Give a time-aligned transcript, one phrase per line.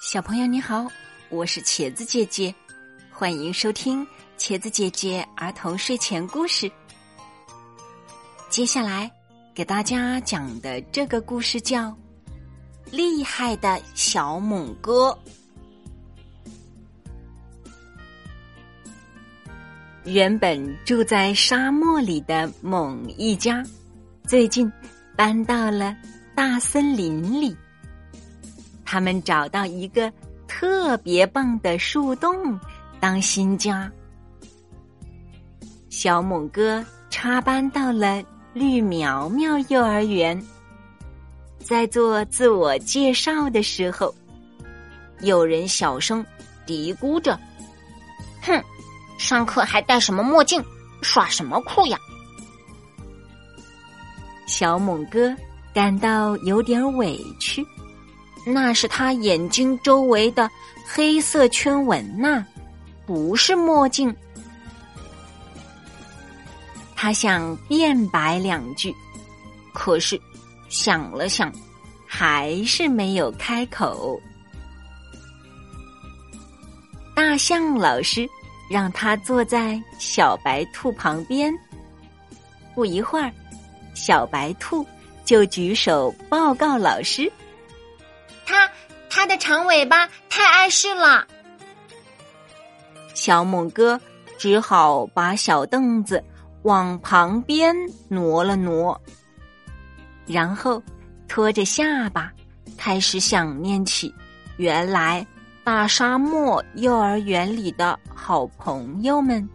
[0.00, 0.86] 小朋友你好，
[1.28, 2.52] 我是茄子姐姐，
[3.10, 4.04] 欢迎收听
[4.38, 6.72] 茄子姐姐儿童睡前故事。
[8.48, 9.10] 接下来
[9.54, 11.90] 给大家讲的这个故事叫
[12.90, 15.10] 《厉害的小猛哥》。
[20.04, 23.62] 原本住在沙漠里的猛一家，
[24.26, 24.72] 最近
[25.14, 25.94] 搬到了
[26.34, 27.54] 大森林里。
[28.90, 30.12] 他们找到一个
[30.48, 32.58] 特别棒的树洞
[32.98, 33.88] 当新家。
[35.90, 38.20] 小猛哥插班到了
[38.52, 40.44] 绿苗苗幼儿园，
[41.60, 44.12] 在做自我介绍的时候，
[45.20, 46.26] 有人小声
[46.66, 47.38] 嘀咕着
[48.42, 48.60] ：“哼，
[49.20, 50.60] 上课还戴什么墨镜，
[51.00, 51.96] 耍什么酷呀？”
[54.48, 55.32] 小猛哥
[55.72, 57.64] 感到有点委屈。
[58.46, 60.50] 那是他眼睛周围的
[60.84, 62.44] 黑色圈纹呐，
[63.06, 64.14] 不是墨镜。
[66.96, 68.94] 他想辩白两句，
[69.72, 70.20] 可是
[70.68, 71.52] 想了想，
[72.06, 74.20] 还是没有开口。
[77.14, 78.28] 大象老师
[78.70, 81.52] 让他坐在小白兔旁边。
[82.74, 83.30] 不一会儿，
[83.94, 84.84] 小白兔
[85.24, 87.30] 就举手报告老师。
[89.10, 91.26] 他他的长尾巴太碍事了，
[93.12, 94.00] 小猛哥
[94.38, 96.24] 只好把小凳子
[96.62, 97.76] 往旁边
[98.08, 98.98] 挪了挪，
[100.26, 100.82] 然后
[101.28, 102.32] 拖着下巴
[102.78, 104.14] 开始想念起
[104.56, 105.26] 原来
[105.62, 109.46] 大沙漠幼儿园里的好朋友们。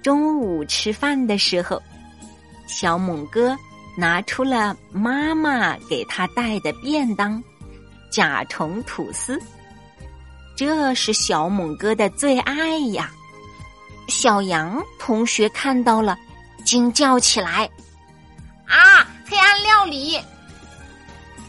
[0.00, 1.82] 中午吃饭的时候，
[2.68, 3.56] 小猛哥。
[3.98, 7.42] 拿出了妈妈给他带的便当——
[8.12, 9.36] 甲虫吐司，
[10.54, 13.10] 这是小猛哥的最爱呀！
[14.06, 16.16] 小杨同学看到了，
[16.64, 17.68] 惊叫起来
[18.68, 20.16] ：“啊，黑暗料理！”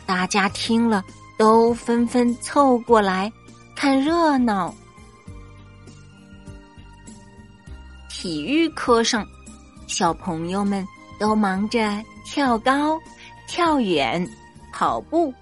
[0.08, 1.04] 大家听了
[1.38, 3.32] 都纷纷凑过来
[3.76, 4.74] 看热闹。
[8.10, 9.24] 体育课上，
[9.86, 10.84] 小朋友们
[11.20, 11.80] 都忙着。
[12.32, 13.02] 跳高、
[13.48, 14.24] 跳远、
[14.72, 15.34] 跑步，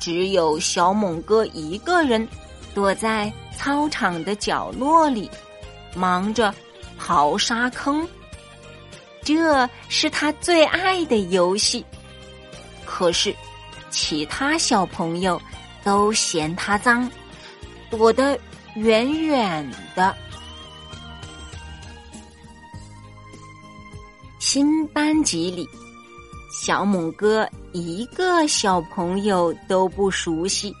[0.00, 2.26] 只有小猛哥一个人
[2.74, 5.30] 躲在操场的角落里，
[5.94, 6.52] 忙着
[6.98, 8.08] 刨沙坑。
[9.22, 11.84] 这是他最爱的游戏。
[12.86, 13.36] 可是，
[13.90, 15.40] 其他小朋友
[15.84, 17.08] 都嫌他脏，
[17.90, 18.38] 躲得
[18.74, 20.16] 远远的。
[24.38, 25.68] 新班级里。
[26.66, 30.74] 小猛哥一个小朋友都不熟悉，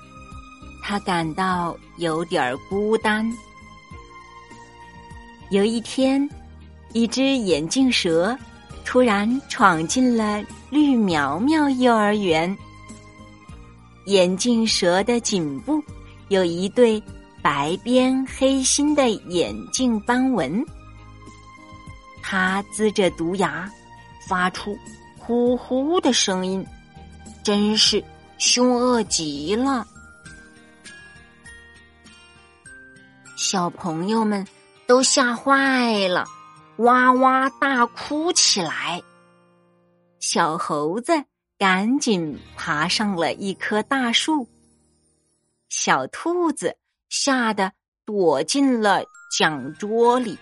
[0.82, 3.24] 他感到有点孤单。
[5.50, 6.28] 有一天，
[6.92, 8.36] 一只眼镜蛇
[8.84, 12.58] 突然闯进了绿苗苗幼儿园。
[14.06, 15.80] 眼镜蛇的颈部
[16.30, 17.00] 有一对
[17.40, 20.66] 白边黑心的眼镜斑纹，
[22.24, 23.70] 它呲着毒牙，
[24.28, 24.76] 发出。
[25.26, 26.64] 呼呼的声音，
[27.42, 28.02] 真是
[28.38, 29.84] 凶恶极了。
[33.36, 34.46] 小朋友们
[34.86, 36.24] 都吓坏了，
[36.76, 39.02] 哇哇大哭起来。
[40.20, 41.12] 小猴子
[41.58, 44.48] 赶紧爬上了一棵大树，
[45.68, 46.76] 小兔子
[47.08, 47.72] 吓得
[48.04, 49.02] 躲进了
[49.36, 50.38] 讲桌里，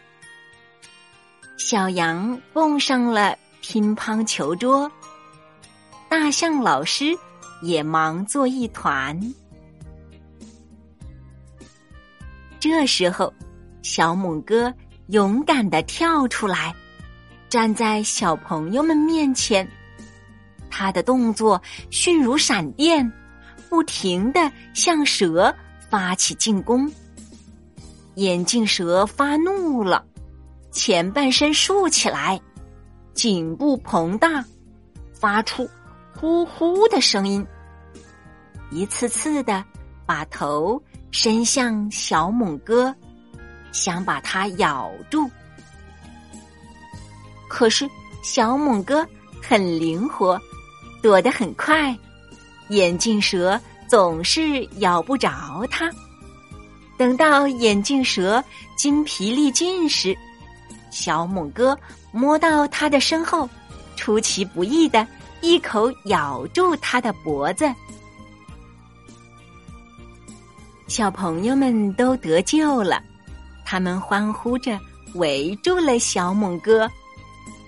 [1.56, 3.38] 小羊蹦上了。
[3.66, 4.90] 乒乓球桌，
[6.06, 7.16] 大象老师
[7.62, 9.18] 也忙作一团。
[12.60, 13.32] 这时候，
[13.82, 14.72] 小猛哥
[15.06, 16.74] 勇敢的跳出来，
[17.48, 19.66] 站在小朋友们面前。
[20.70, 23.10] 他的动作迅如闪电，
[23.70, 25.52] 不停的向蛇
[25.88, 26.88] 发起进攻。
[28.16, 30.04] 眼镜蛇发怒了，
[30.70, 32.38] 前半身竖起来。
[33.14, 34.44] 颈部膨大，
[35.12, 35.68] 发出
[36.14, 37.46] 呼呼的声音，
[38.70, 39.64] 一次次的
[40.04, 42.94] 把头伸向小猛哥，
[43.72, 45.30] 想把它咬住。
[47.48, 47.88] 可是
[48.22, 49.06] 小猛哥
[49.40, 50.40] 很灵活，
[51.00, 51.96] 躲得很快，
[52.70, 55.88] 眼镜蛇总是咬不着它。
[56.98, 58.42] 等到眼镜蛇
[58.76, 60.16] 筋疲力尽时，
[60.94, 61.76] 小猛哥。
[62.16, 63.48] 摸到他的身后，
[63.96, 65.04] 出其不意的
[65.40, 67.68] 一口咬住他的脖子，
[70.86, 73.02] 小朋友们都得救了，
[73.64, 74.78] 他们欢呼着
[75.14, 76.88] 围住了小猛哥，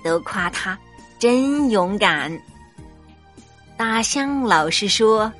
[0.04, 0.78] 都夸他
[1.18, 2.30] 真勇敢。
[3.76, 5.32] 大象老师说：“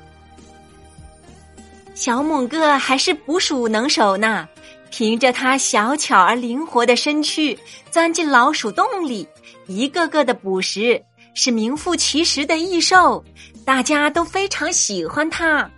[1.95, 4.45] 小猛哥还是捕鼠能手呢，
[4.91, 7.57] 凭着它小巧而灵活的身躯，
[7.91, 9.27] 钻进老鼠洞里，
[9.67, 11.01] 一个个的捕食，
[11.33, 13.23] 是名副其实的异兽，
[13.65, 15.69] 大家都非常喜欢它。”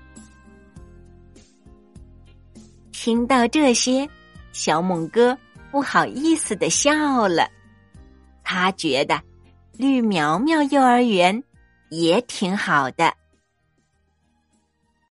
[2.92, 4.08] 听到这些，
[4.52, 5.38] 小猛哥
[5.72, 7.50] 不好意思的笑了，
[8.44, 9.22] 他觉得
[9.78, 11.44] 绿苗苗幼儿园。
[11.90, 13.12] 也挺好的。